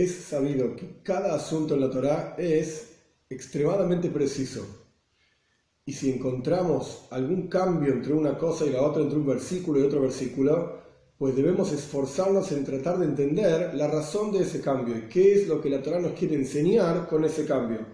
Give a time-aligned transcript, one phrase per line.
[0.00, 2.88] Es sabido que cada asunto en la Torá es
[3.28, 4.64] extremadamente preciso.
[5.84, 9.82] Y si encontramos algún cambio entre una cosa y la otra, entre un versículo y
[9.82, 10.80] otro versículo,
[11.18, 15.46] pues debemos esforzarnos en tratar de entender la razón de ese cambio y qué es
[15.46, 17.84] lo que la Torá nos quiere enseñar con ese cambio.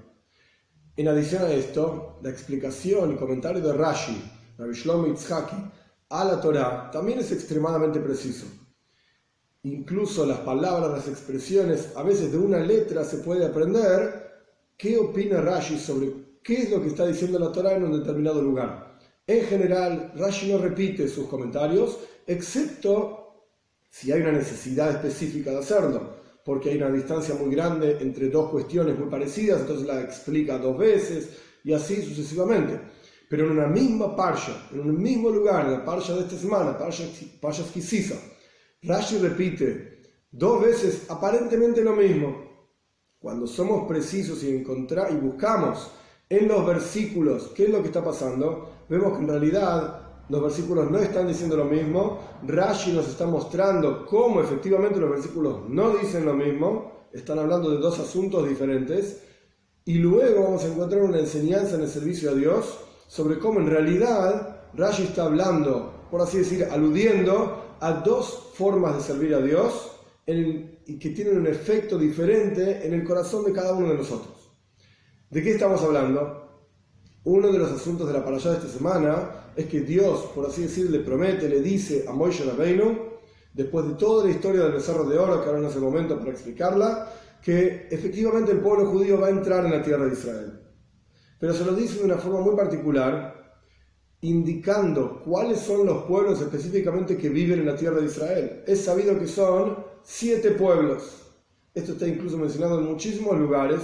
[0.97, 4.23] En adición a esto, la explicación y comentario de Rashi,
[4.59, 5.57] Rabbi Shlomo Itzhaki,
[6.11, 8.47] a la Torá también es extremadamente preciso.
[9.67, 14.45] Incluso las palabras, las expresiones, a veces de una letra se puede aprender
[14.77, 18.41] qué opina Rashi sobre qué es lo que está diciendo la Torá en un determinado
[18.41, 18.97] lugar.
[19.27, 21.99] En general, Rashi no repite sus comentarios,
[22.29, 23.49] excepto
[23.91, 26.15] si hay una necesidad específica de hacerlo,
[26.45, 30.79] porque hay una distancia muy grande entre dos cuestiones muy parecidas, entonces la explica dos
[30.79, 31.31] veces
[31.65, 32.79] y así sucesivamente.
[33.29, 36.79] Pero en una misma parsha, en un mismo lugar, en la parsha de esta semana,
[36.79, 37.03] parsha,
[37.41, 37.65] parsha
[38.87, 42.47] Rashi repite dos veces aparentemente lo mismo.
[43.19, 44.63] Cuando somos precisos y,
[45.21, 45.91] buscamos
[46.29, 50.89] en los versículos qué es lo que está pasando, vemos que en realidad los versículos
[50.89, 52.21] no están diciendo lo mismo.
[52.47, 57.09] Rashi nos está mostrando cómo efectivamente los versículos no dicen lo mismo.
[57.13, 59.21] Están hablando de dos asuntos diferentes.
[59.85, 62.79] Y luego vamos a encontrar una enseñanza en el servicio a Dios
[63.09, 69.03] sobre cómo en realidad Rashi está hablando, por así decir, aludiendo a dos formas de
[69.03, 69.93] servir a Dios
[70.27, 74.51] y que tienen un efecto diferente en el corazón de cada uno de nosotros.
[75.31, 76.47] ¿De qué estamos hablando?
[77.25, 80.63] Uno de los asuntos de la parashá de esta semana es que Dios, por así
[80.63, 82.99] decir, le promete, le dice a Moishe Rabbeinu,
[83.53, 86.19] después de toda la historia del becerro de oro, que ahora no es el momento
[86.19, 90.61] para explicarla, que efectivamente el pueblo judío va a entrar en la tierra de Israel.
[91.39, 93.36] Pero se lo dice de una forma muy particular,
[94.29, 98.63] indicando cuáles son los pueblos específicamente que viven en la tierra de Israel.
[98.67, 101.23] Es sabido que son siete pueblos.
[101.75, 103.81] Esto está incluso mencionado en muchísimos lugares,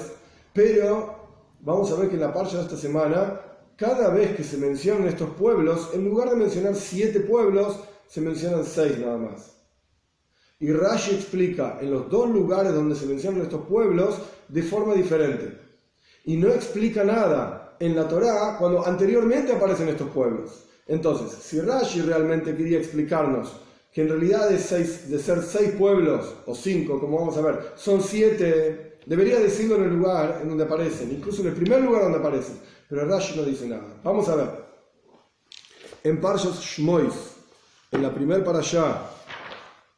[0.52, 1.14] pero
[1.60, 3.40] vamos a ver que en la parcha de esta semana,
[3.76, 8.64] cada vez que se mencionan estos pueblos, en lugar de mencionar siete pueblos, se mencionan
[8.64, 9.52] seis nada más.
[10.58, 15.58] Y Rashi explica en los dos lugares donde se mencionan estos pueblos de forma diferente.
[16.24, 20.66] Y no explica nada en la Torá cuando anteriormente aparecen estos pueblos.
[20.86, 23.52] Entonces, si Rashi realmente quería explicarnos
[23.92, 27.72] que en realidad de, seis, de ser seis pueblos, o cinco, como vamos a ver,
[27.74, 32.04] son siete, debería decirlo en el lugar en donde aparecen, incluso en el primer lugar
[32.04, 34.00] donde aparecen, pero Rashi no dice nada.
[34.04, 34.48] Vamos a ver.
[36.04, 37.14] En Parshas Shmois,
[37.90, 39.10] en la primer parashá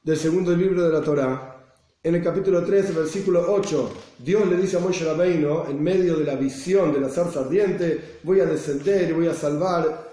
[0.03, 1.54] del segundo libro de la Torá,
[2.05, 6.25] en el capítulo 13, versículo 8, Dios le dice a Moshe Rabbeinu, en medio de
[6.25, 10.13] la visión de la zarza ardiente, voy a descender y voy a salvar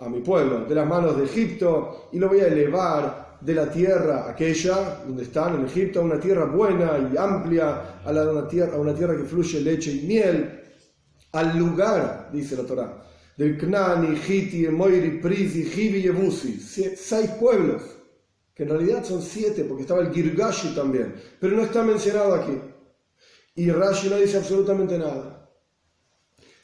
[0.00, 3.70] a mi pueblo de las manos de Egipto y lo voy a elevar de la
[3.70, 9.16] tierra aquella donde están en Egipto a una tierra buena y amplia, a, una, tierra,
[9.16, 10.60] que fluye leche y miel,
[11.30, 13.00] al lugar, dice la Torah,
[13.36, 18.01] del Knani, Hiti, Moiri, Prisi, Hivi y Ebusi, seis pueblos
[18.54, 22.58] que en realidad son siete, porque estaba el Girgashi también, pero no está mencionado aquí.
[23.54, 25.50] Y Rashi no dice absolutamente nada.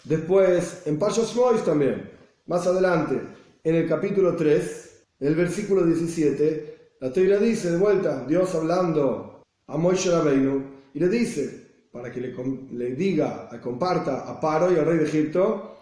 [0.04, 2.10] Después, en Pashas Mois también,
[2.46, 3.20] más adelante,
[3.62, 9.76] en el capítulo 3, el versículo 17, la teoría dice de vuelta, Dios hablando a
[9.76, 10.62] Moishe Rabbeinu,
[10.94, 12.34] y le dice, para que le,
[12.72, 15.77] le diga, comparta a Paro y al rey de Egipto,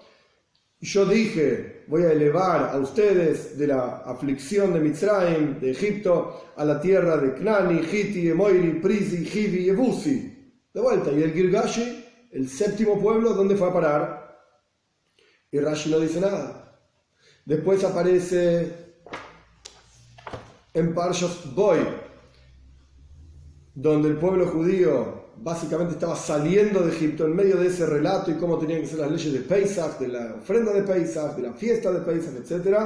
[0.81, 6.65] yo dije, voy a elevar a ustedes de la aflicción de Mitzrayim, de Egipto, a
[6.65, 10.33] la tierra de Knani, Hiti, Emoiri, Prisi, Hivi y Ebusi.
[10.73, 14.27] De vuelta, y el Girgashi, el séptimo pueblo, ¿dónde fue a parar?
[15.51, 16.79] Y Rashi no dice nada.
[17.47, 18.73] Después aparece
[20.75, 21.79] en Parshas Boy,
[23.75, 28.35] donde el pueblo judío básicamente estaba saliendo de Egipto en medio de ese relato y
[28.35, 31.53] cómo tenían que ser las leyes de Pesach, de la ofrenda de Pesach, de la
[31.53, 32.79] fiesta de Pesach, etc.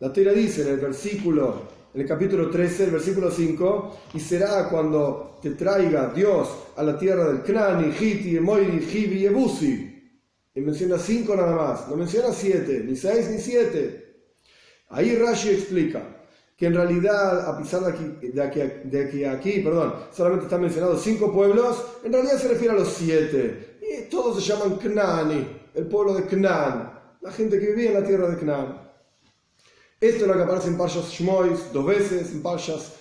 [0.00, 1.62] La Torah dice en el versículo,
[1.94, 6.98] en el capítulo 13, el versículo 5, y será cuando te traiga Dios a la
[6.98, 9.94] tierra del Knani, Hiti, Moiri, Hivi y Ebusi.
[10.54, 14.08] Y menciona cinco nada más, no menciona siete, ni seis ni siete.
[14.88, 16.17] Ahí Rashi explica,
[16.58, 18.28] que en realidad, a pesar de, aquí,
[18.84, 22.88] de, que aquí perdón, solamente están mencionados cinco pueblos, en realidad se refiere a los
[22.88, 23.78] siete.
[23.80, 28.04] Y todos se llaman Knani, el pueblo de Knan, la gente que vivía en la
[28.04, 28.76] tierra de Knan.
[30.00, 32.92] Esto es lo que aparece en Parshas Shmois dos veces, en Parshas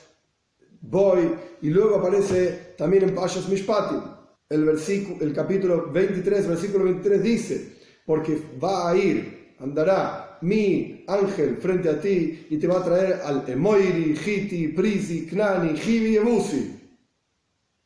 [0.81, 1.33] Boy,
[1.63, 4.01] y luego aparece también en Parshas Mishpatim.
[4.50, 7.75] El, versículo, el capítulo 23, versículo 23 dice,
[8.06, 13.22] porque va a ir, andará mi ángel frente a ti y te va a traer
[13.24, 16.74] al Emoiri, Hiti, Prisi, Knani, Hivi y Ebusi.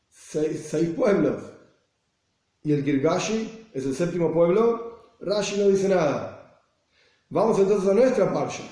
[0.08, 1.42] seis, seis pueblos.
[2.64, 6.60] Y el Girgashi es el séptimo pueblo, Rashi no dice nada.
[7.28, 8.64] Vamos entonces a nuestra parsha.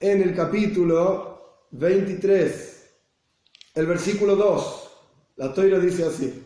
[0.00, 2.90] En el capítulo 23,
[3.74, 4.90] el versículo 2,
[5.36, 6.42] la toira dice así.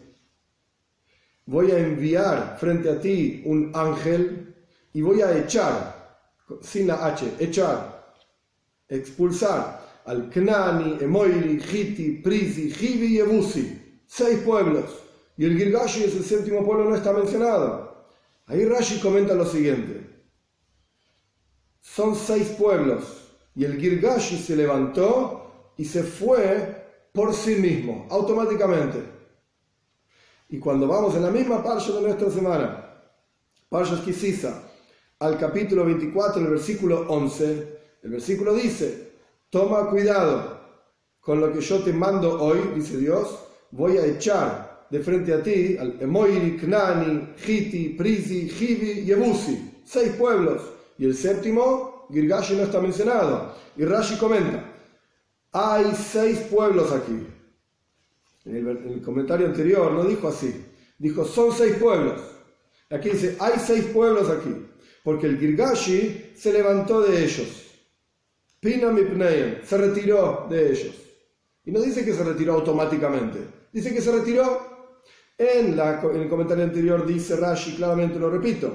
[1.46, 4.54] Voy a enviar frente a ti un ángel
[4.92, 5.97] y voy a echar,
[6.62, 8.14] sin la H, echar,
[8.88, 15.08] expulsar al Knani, Emoiri, Hiti, Prisi, Hivi y Ebusi, seis pueblos
[15.38, 18.06] y el Girgashi es el séptimo pueblo, no está mencionado.
[18.46, 20.04] Ahí Rashi comenta lo siguiente.
[21.80, 23.04] Son seis pueblos.
[23.54, 29.00] Y el Girgashi se levantó y se fue por sí mismo, automáticamente.
[30.48, 32.84] Y cuando vamos en la misma parsha de nuestra semana,
[33.68, 34.60] Parsha Kisisa,
[35.20, 39.12] al capítulo 24, el versículo 11, el versículo dice,
[39.50, 40.58] toma cuidado
[41.20, 43.38] con lo que yo te mando hoy, dice Dios,
[43.70, 49.82] voy a echar de frente a ti al Emoiri, Knani, Hiti, Prisi, Hivi y Ebusi,
[49.84, 50.62] seis pueblos.
[50.96, 53.54] Y el séptimo, Girgashi no está mencionado.
[53.76, 54.64] Y Rashi comenta,
[55.52, 57.26] hay seis pueblos aquí.
[58.44, 60.64] En el, comentario anterior no dijo así,
[60.98, 62.20] dijo son seis pueblos.
[62.90, 64.66] Aquí dice, hay seis pueblos aquí,
[65.08, 67.48] porque el Girgashi se levantó de ellos.
[68.60, 68.98] Pinam
[69.64, 70.94] se retiró de ellos.
[71.64, 73.38] Y no dice que se retiró automáticamente,
[73.72, 75.00] dice que se retiró
[75.38, 78.70] en, el comentario anterior dice Rashi, claramente lo repito,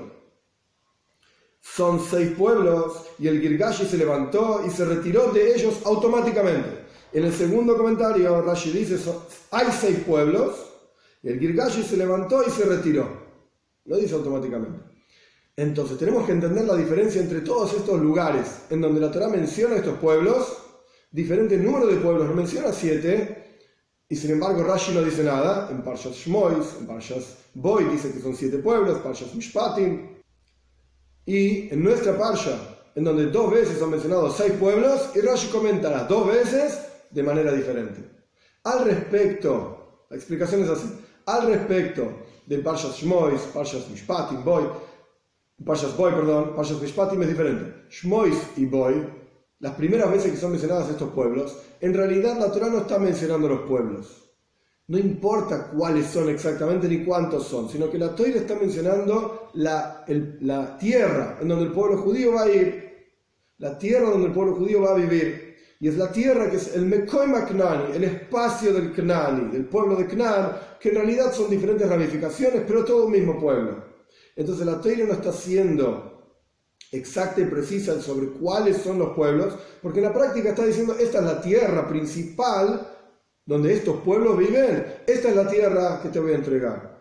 [1.61, 6.85] son seis pueblos y el Girgashi se levantó y se retiró de ellos automáticamente.
[7.13, 8.97] En el segundo comentario Rashi dice,
[9.51, 10.55] hay seis pueblos
[11.21, 13.07] y el Girgashi se levantó y se retiró.
[13.85, 14.92] Lo dice automáticamente.
[15.55, 19.75] Entonces tenemos que entender la diferencia entre todos estos lugares en donde la Torah menciona
[19.75, 20.57] estos pueblos,
[21.11, 23.43] diferente número de pueblos, no menciona siete,
[24.13, 25.69] y sin embargo, Rashi no dice nada.
[25.71, 30.07] En Parshas Shmois, en Parshas Boy dice que son siete pueblos, Parshas Mishpatim.
[31.25, 32.59] Y en nuestra Parsha,
[32.93, 36.79] en donde dos veces son mencionados seis pueblos, y Rashi comentará dos veces
[37.09, 38.01] de manera diferente.
[38.65, 40.93] Al respecto, la explicación es así.
[41.25, 42.07] Al respecto
[42.45, 44.65] de Parshas Shmois, Parshas Mishpatim, Boy,
[45.63, 47.85] Parshas Boy, perdón, Parshas Mishpatim es diferente.
[47.89, 49.23] Shmois y Boy
[49.63, 53.47] las primeras veces que son mencionados estos pueblos, en realidad la Torah no está mencionando
[53.47, 54.29] los pueblos.
[54.87, 60.03] No importa cuáles son exactamente ni cuántos son, sino que la Torah está mencionando la,
[60.77, 63.13] tierra en donde el pueblo judío va a ir,
[63.59, 65.55] la tierra donde el pueblo judío va a vivir.
[65.79, 69.95] Y es la tierra que es el Mekoy Knani, el espacio del Knani, del pueblo
[69.95, 73.92] de Knan, que en realidad son diferentes ramificaciones, pero todo un mismo pueblo.
[74.35, 76.13] Entonces la Torah no está haciendo
[76.91, 81.19] exacta y precisa sobre cuáles son los pueblos, porque en la práctica está diciendo, esta
[81.19, 82.87] es la tierra principal
[83.45, 86.93] donde estos pueblos viven, esta es la tierra que te voy a entregar.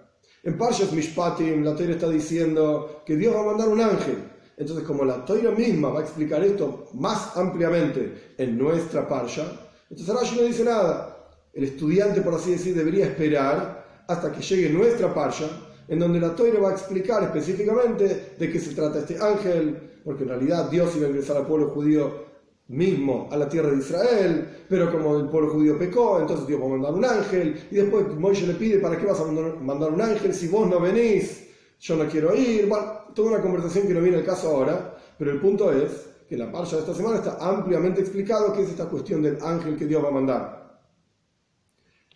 [0.43, 4.17] En Parshas Mishpatim, la Torah está diciendo que Dios va a mandar un ángel.
[4.57, 9.45] Entonces, como la Torah misma va a explicar esto más ampliamente en nuestra Parsha,
[9.89, 11.29] entonces Rashi no dice nada.
[11.53, 15.49] El estudiante, por así decir, debería esperar hasta que llegue nuestra Parsha
[15.89, 20.23] en donde la Torah va a explicar específicamente de qué se trata este ángel, porque
[20.25, 22.33] en realidad Dios iba a ingresar al pueblo judío
[22.69, 26.67] mismo a la tierra de Israel, pero como el pueblo judío pecó, entonces Dios va
[26.67, 30.01] a mandar un ángel, y después Moisés le pide, ¿para qué vas a mandar un
[30.01, 31.49] ángel si vos no venís?
[31.81, 35.33] Yo no quiero ir, bueno, toda una conversación que no viene el caso ahora, pero
[35.33, 35.91] el punto es
[36.29, 39.77] que la parcha de esta semana está ampliamente explicado qué es esta cuestión del ángel
[39.77, 40.81] que Dios va a mandar.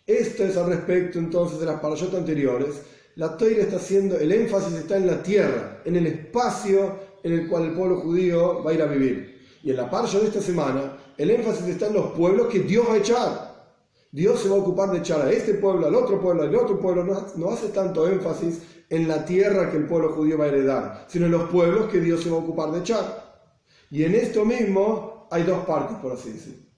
[0.07, 2.81] Esto es al respecto entonces de las parashot anteriores,
[3.17, 7.47] la Toira está haciendo, el énfasis está en la tierra, en el espacio en el
[7.47, 9.41] cual el pueblo judío va a ir a vivir.
[9.63, 12.85] Y en la parcha de esta semana, el énfasis está en los pueblos que Dios
[12.87, 13.73] va a echar.
[14.11, 16.79] Dios se va a ocupar de echar a este pueblo, al otro pueblo, al otro
[16.79, 17.03] pueblo.
[17.35, 21.25] No, hace tanto énfasis en la tierra que el pueblo judío va a heredar, sino
[21.25, 23.47] en los pueblos que Dios se va a ocupar de echar.
[23.89, 26.69] Y en esto mismo hay dos partes, por así decir.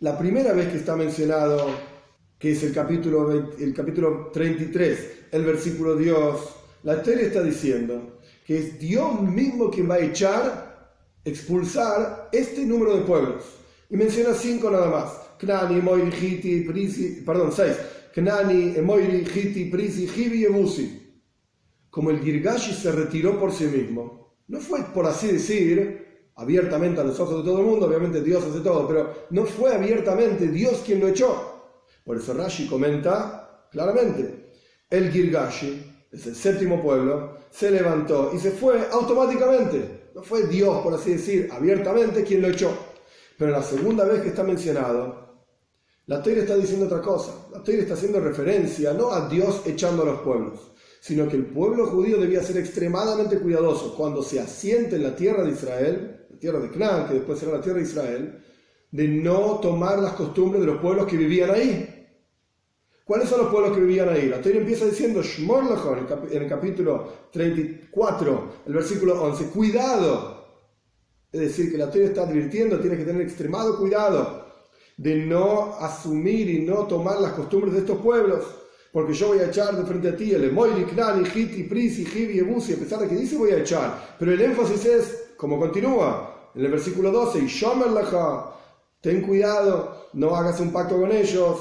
[0.00, 1.68] La primera vez que está mencionado
[2.40, 6.40] que es el capítulo, el capítulo 33, el versículo Dios,
[6.82, 12.96] la historia está diciendo que es Dios mismo quien va a echar, expulsar este número
[12.96, 13.44] de pueblos.
[13.90, 15.12] Y menciona cinco nada más.
[15.38, 17.76] Knani, Moiri, Hiti, Prisi, perdón, seis.
[18.14, 21.22] Knani, Moiri, Hiti, Prisi, Hibi y Ebusi.
[21.90, 24.34] Como el Girgashi se retiró por sí mismo.
[24.48, 28.42] No fue, por así decir, abiertamente a los ojos de todo el mundo, obviamente Dios
[28.44, 31.49] hace todo, pero no fue abiertamente Dios quien lo echó
[32.04, 34.52] por eso Rashi comenta claramente,
[34.88, 40.10] el Girgashi, es el séptimo pueblo, se levantó y se fue automáticamente.
[40.14, 42.76] No fue Dios, por así decir, abiertamente quien lo echó.
[43.38, 45.20] Pero la segunda vez que está mencionado,
[46.06, 47.32] La Torah está diciendo otra cosa.
[47.52, 51.46] La Torah está haciendo referencia no a Dios echando a los pueblos, sino que el
[51.46, 56.38] pueblo judío debía ser extremadamente cuidadoso cuando se asiente en la tierra de Israel, la
[56.38, 58.44] tierra de Canaán, que después será la tierra de Israel,
[58.90, 61.96] de no tomar las costumbres de los pueblos que vivían ahí.
[63.04, 64.28] ¿Cuáles son los pueblos que vivían ahí?
[64.28, 70.46] La Torah empieza diciendo, en el capítulo 34, el versículo 11, cuidado.
[71.32, 74.46] Es decir, que la Torah está advirtiendo, tienes que tener extremado cuidado
[74.96, 78.44] de no asumir y no tomar las costumbres de estos pueblos,
[78.92, 82.38] porque yo voy a echar de frente a ti el Emoiri, Knani, Hiti, Prisi, Hibi,
[82.38, 86.50] Ebusi, a pesar de que dice voy a echar, pero el énfasis es, como continúa,
[86.54, 87.90] en el versículo 12, y Shomer
[89.00, 91.58] ten cuidado, no hagas un pacto con ellos,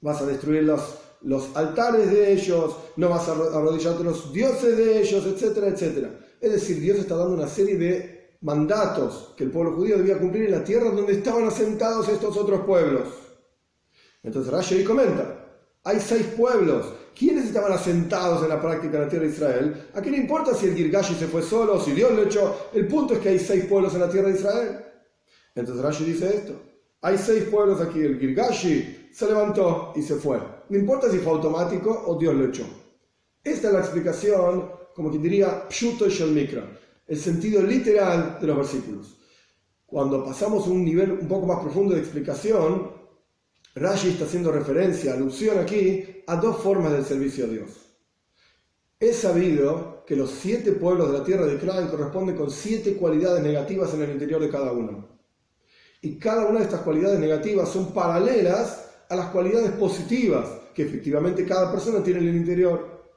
[0.00, 5.00] vas a destruir los, los altares de ellos, no vas a arrodillarte los dioses de
[5.00, 6.10] ellos, etcétera, etcétera.
[6.40, 10.44] Es decir, Dios está dando una serie de mandatos que el pueblo judío debía cumplir
[10.46, 13.08] en la tierra donde estaban asentados estos otros pueblos.
[14.22, 15.46] Entonces Rashi comenta,
[15.84, 16.86] hay seis pueblos.
[17.18, 19.88] ¿Quiénes estaban asentados en la práctica en la tierra de Israel?
[19.94, 22.68] ¿A qué le importa si el Girgashi se fue solo o si Dios lo echó?
[22.74, 24.85] El punto es que hay seis pueblos en la tierra de Israel.
[25.56, 26.52] Entonces Rashi dice esto.
[27.00, 28.00] Hay seis pueblos aquí.
[28.00, 30.38] El Girgashi se levantó y se fue.
[30.68, 32.64] No importa si fue automático o Dios lo echó.
[33.42, 36.64] Esta es la explicación, como quien diría, Pshuto Shel Mikra
[37.06, 39.16] el sentido literal de los versículos.
[39.86, 42.90] Cuando pasamos a un nivel un poco más profundo de explicación,
[43.74, 47.70] Rashi está haciendo referencia, alusión aquí, a dos formas del servicio a Dios.
[48.98, 53.42] Es sabido que los siete pueblos de la tierra de Clan corresponden con siete cualidades
[53.42, 55.15] negativas en el interior de cada uno.
[56.06, 61.44] Y cada una de estas cualidades negativas son paralelas a las cualidades positivas que efectivamente
[61.44, 63.10] cada persona tiene en el interior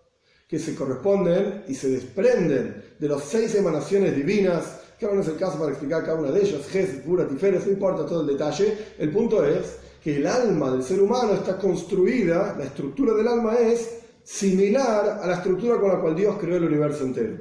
[0.48, 5.28] que se corresponden y se desprenden de las seis emanaciones divinas, que ahora no es
[5.28, 8.28] el caso para explicar cada una de ellas, Ges, Pura, Tiferes, no importa todo el
[8.36, 13.28] detalle, el punto es que el alma del ser humano está construida, la estructura del
[13.28, 17.38] alma es similar a la estructura con la cual Dios creó el universo entero.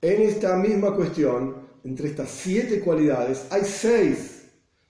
[0.00, 4.42] En esta misma cuestión, entre estas siete cualidades, hay seis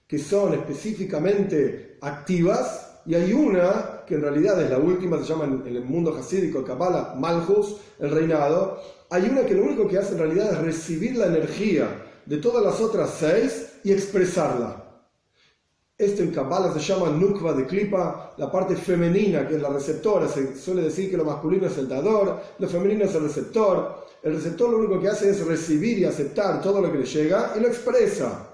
[0.07, 5.45] que son específicamente activas y hay una que en realidad es la última, se llama
[5.45, 8.79] en el mundo hasídico Kabbalah Malchus, el reinado.
[9.09, 11.87] Hay una que lo único que hace en realidad es recibir la energía
[12.25, 14.81] de todas las otras seis y expresarla.
[15.97, 20.27] Esto en Kabbalah se llama Nukva de Klipa, la parte femenina, que es la receptora.
[20.27, 24.07] Se suele decir que lo masculino es el dador, lo femenino es el receptor.
[24.23, 27.53] El receptor lo único que hace es recibir y aceptar todo lo que le llega
[27.57, 28.47] y lo expresa.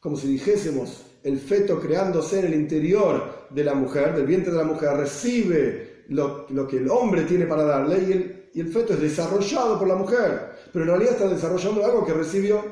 [0.00, 4.58] Como si dijésemos, el feto creándose en el interior de la mujer, del vientre de
[4.58, 9.78] la mujer, recibe lo, que el hombre tiene para darle y el, feto es desarrollado
[9.78, 12.62] por la mujer, pero en realidad está desarrollando algo que recibió.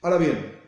[0.00, 0.58] Ahora bien,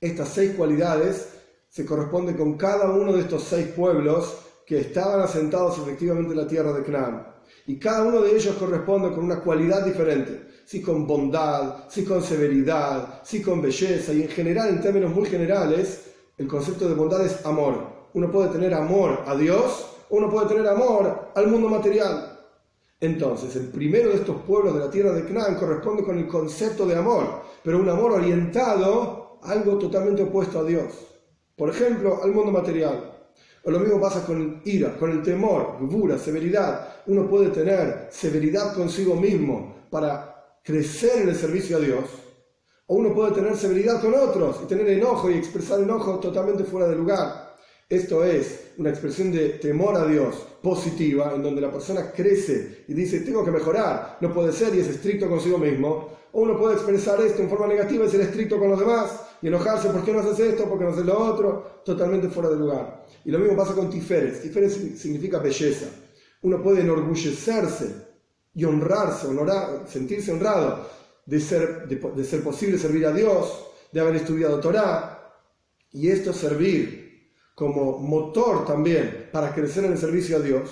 [0.00, 1.28] estas seis cualidades
[1.68, 6.46] se corresponden con cada uno de estos seis pueblos que estaban asentados efectivamente en la
[6.46, 7.26] tierra de Canaán.
[7.66, 12.22] Y cada uno de ellos corresponde con una cualidad diferente, si con bondad, si con
[12.22, 17.24] severidad, si con belleza, y en general, en términos muy generales, el concepto de bondad
[17.24, 18.08] es amor.
[18.14, 22.38] Uno puede tener amor a Dios uno puede tener amor al mundo material.
[23.00, 26.84] Entonces, el primero de estos pueblos de la tierra de Canaán corresponde con el concepto
[26.84, 30.92] de amor, pero un amor orientado a algo totalmente opuesto a Dios.
[31.56, 33.11] Por ejemplo, al mundo material.
[33.64, 37.02] O lo mismo pasa con ira, con el temor, gvura, severidad.
[37.06, 42.04] Uno puede tener severidad consigo mismo para crecer en el servicio a Dios,
[42.86, 46.88] o uno puede tener severidad con otros y tener enojo y expresar enojo totalmente fuera
[46.88, 47.52] de lugar.
[47.88, 52.94] Esto es una expresión de temor a Dios positiva, en donde la persona crece y
[52.94, 56.08] dice, tengo que mejorar, no puede ser y es estricto consigo mismo.
[56.32, 59.10] O uno puede expresar esto en forma negativa y ser estricto con los demás
[59.42, 60.68] y enojarse, ¿por qué no haces esto?
[60.68, 61.82] ¿Por qué no haces lo otro?
[61.84, 63.04] Totalmente fuera de lugar.
[63.24, 64.40] Y lo mismo pasa con Tiferes.
[64.40, 65.86] Tiferes significa belleza.
[66.42, 68.12] Uno puede enorgullecerse
[68.54, 70.86] y honrarse, honorar, sentirse honrado
[71.26, 75.18] de ser, de, ser posible servir a Dios, de haber estudiado Torah,
[75.90, 80.70] y esto servir como motor también para crecer en el servicio a Dios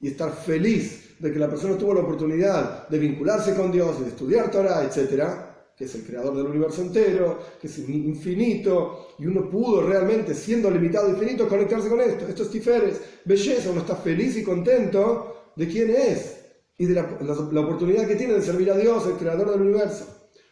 [0.00, 4.08] y estar feliz de que la persona tuvo la oportunidad de vincularse con Dios de
[4.08, 5.49] estudiar Torah, etcétera,
[5.80, 10.70] que es el creador del universo entero, que es infinito, y uno pudo realmente, siendo
[10.70, 12.28] limitado y finito, conectarse con esto.
[12.28, 16.38] Esto es Tiferes, belleza, uno está feliz y contento de quién es,
[16.76, 20.04] y de la, la, oportunidad que tiene de servir a Dios, el creador del universo.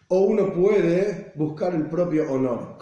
[0.08, 2.78] O uno puede buscar el propio honor,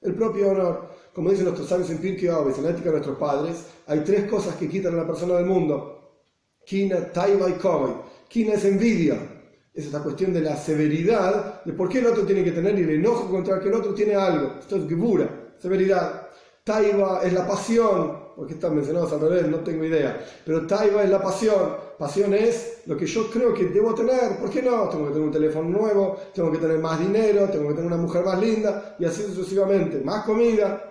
[0.00, 0.88] el propio honor.
[1.12, 4.54] Como dicen nuestros sabios en Pirkei en la ética de nuestros padres, hay tres cosas
[4.54, 6.24] que quitan a la persona del mundo.
[6.64, 7.96] Kina, Taiba y Kovet.
[8.30, 9.39] Kina es envidia.
[9.72, 12.82] Es esta cuestión de la severidad, de por qué el otro tiene que tener y
[12.82, 14.54] el enojo contra que el otro tiene algo.
[14.58, 15.28] Esto es Gebura.
[15.58, 16.28] severidad.
[16.64, 20.24] Taiva es la pasión, porque están mencionados al revés, no tengo idea.
[20.44, 21.76] Pero Taiva es la pasión.
[21.98, 24.38] Pasión es lo que yo creo que debo tener.
[24.38, 24.88] ¿Por qué no?
[24.88, 27.96] Tengo que tener un teléfono nuevo, tengo que tener más dinero, tengo que tener una
[27.96, 30.00] mujer más linda, y así sucesivamente.
[30.00, 30.86] Más comida.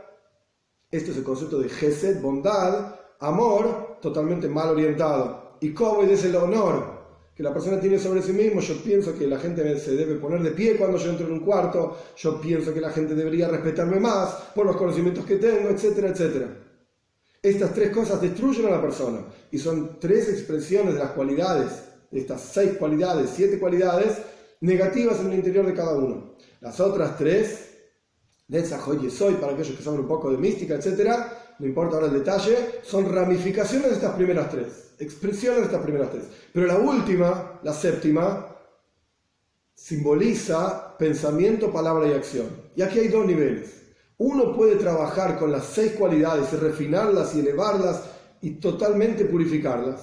[0.91, 5.57] Este es el concepto de Gesed, bondad, amor, totalmente mal orientado.
[5.62, 6.98] Y cómo es el honor,
[7.39, 8.60] que la persona tiene sobre sí mismo.
[8.60, 11.39] Yo pienso que la gente se debe poner de pie cuando yo entro en un
[11.39, 11.98] cuarto.
[12.17, 16.48] Yo pienso que la gente debería respetarme más por los conocimientos que tengo, etcétera, etcétera.
[17.41, 21.81] Estas tres cosas destruyen a la persona y son tres expresiones de las cualidades,
[22.12, 24.17] de estas seis cualidades, siete cualidades
[24.60, 26.36] negativas en el interior de cada uno.
[26.60, 27.69] Las otras tres,
[28.50, 32.07] de esa soy para aquellos que saben un poco de mística, etcétera, no importa ahora
[32.07, 36.25] el detalle, son ramificaciones de estas primeras tres expresiones de estas primeras tres.
[36.53, 38.45] Pero la última, la séptima,
[39.73, 42.47] simboliza pensamiento, palabra y acción.
[42.75, 43.81] Y aquí hay dos niveles.
[44.17, 48.01] Uno puede trabajar con las seis cualidades y refinarlas y elevarlas
[48.41, 50.01] y totalmente purificarlas.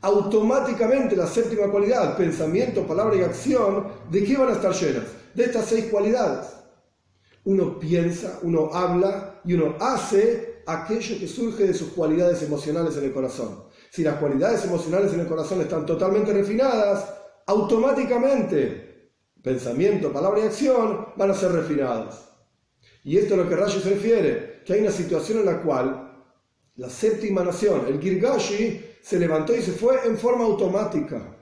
[0.00, 5.04] Automáticamente la séptima cualidad, pensamiento, palabra y acción, ¿de qué van a estar llenas?
[5.32, 6.48] De estas seis cualidades.
[7.44, 13.04] Uno piensa, uno habla y uno hace aquello que surge de sus cualidades emocionales en
[13.04, 17.12] el corazón si las cualidades emocionales en el corazón están totalmente refinadas,
[17.46, 19.10] automáticamente
[19.42, 22.26] pensamiento, palabra y acción van a ser refinadas.
[23.04, 26.24] Y esto es lo que Rashi se refiere, que hay una situación en la cual
[26.76, 31.36] la séptima nación, el Girgashi, se levantó y se fue en forma automática.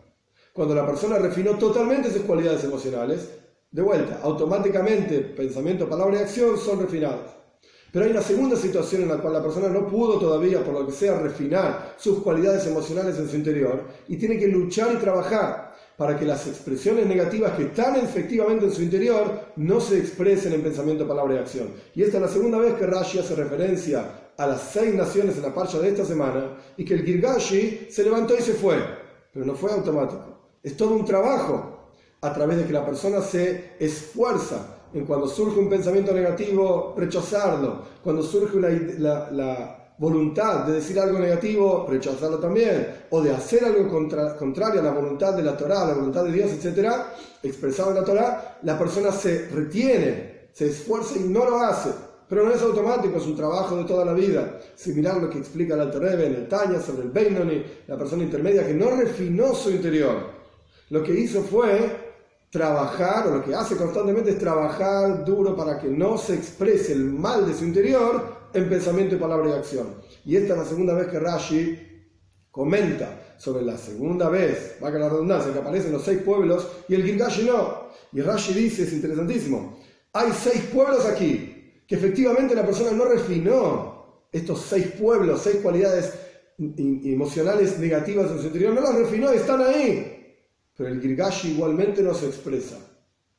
[0.52, 3.28] Cuando la persona refinó totalmente sus cualidades emocionales,
[3.70, 7.39] de vuelta, automáticamente pensamiento, palabra y acción son refinadas.
[7.92, 10.86] Pero hay una segunda situación en la cual la persona no pudo todavía, por lo
[10.86, 15.74] que sea, refinar sus cualidades emocionales en su interior y tiene que luchar y trabajar
[15.96, 20.62] para que las expresiones negativas que están efectivamente en su interior no se expresen en
[20.62, 21.68] pensamiento, palabra y acción.
[21.94, 25.42] Y esta es la segunda vez que Rashi hace referencia a las seis naciones en
[25.42, 28.76] la parcha de esta semana y que el Girgashi se levantó y se fue,
[29.30, 30.38] pero no fue automático.
[30.62, 31.80] Es todo un trabajo
[32.22, 37.82] a través de que la persona se esfuerza en cuando surge un pensamiento negativo, rechazarlo.
[38.02, 38.58] Cuando surge
[38.98, 43.04] la, voluntad de decir algo negativo, rechazarlo también.
[43.10, 43.86] O de hacer algo
[44.38, 46.90] contrario a la voluntad de la Torah, a la voluntad de Dios, etc.,
[47.42, 51.90] expresado en la Torah, la persona se retiene, se esfuerza y no lo hace.
[52.30, 54.60] Pero no es automático, es un trabajo de toda la vida.
[54.76, 58.22] Similar a lo que explica el Alter en el Tanya sobre el Beinoni, la persona
[58.22, 60.40] intermedia que no refinó su interior.
[60.90, 61.99] Lo que hizo fue
[62.50, 67.04] trabajar, o lo que hace constantemente es trabajar duro para que no se exprese el
[67.04, 69.94] mal de su interior en pensamiento, y palabra y acción.
[70.24, 71.78] Y esta es la segunda vez que Rashi
[72.50, 76.94] comenta sobre la segunda vez, va a la redundancia, que aparecen los seis pueblos y
[76.94, 77.88] el Gilgashi no.
[78.12, 79.78] Y Rashi dice, es interesantísimo,
[80.12, 86.12] hay seis pueblos aquí, que efectivamente la persona no refinó estos seis pueblos, seis cualidades
[86.58, 90.19] emocionales negativas en su interior, no las refinó, están ahí
[90.80, 92.78] pero el Girgashi igualmente no se expresa.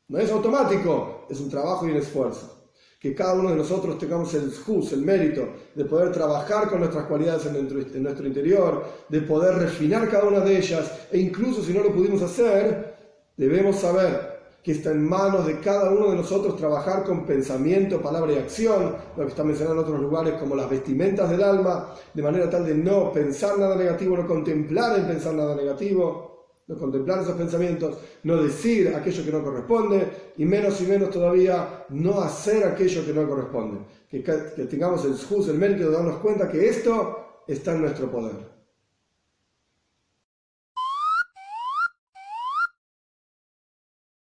[0.10, 2.70] No es automático, es un trabajo y un esfuerzo.
[3.00, 7.06] Que cada uno de nosotros tengamos el jus, el mérito de poder trabajar con nuestras
[7.06, 11.82] cualidades en nuestro, interior, de poder refinar cada una de ellas, e incluso si no
[11.82, 12.94] lo pudimos hacer,
[13.36, 18.34] debemos saber que está en manos de cada uno de nosotros trabajar con pensamiento, palabra
[18.34, 22.22] y acción, lo que está mencionado en otros lugares como las vestimentas del alma, de
[22.22, 26.31] manera tal de no pensar nada negativo, no contemplar en pensar nada negativo
[26.72, 30.08] no contemplar esos pensamientos, no decir aquello que no corresponde
[30.38, 33.80] y menos y menos todavía no hacer aquello que no corresponde.
[34.10, 38.51] Que, tengamos el juz, el mérito de darnos cuenta que esto está en nuestro poder.